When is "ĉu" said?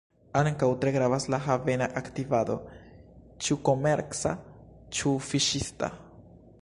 3.49-3.59, 5.01-5.17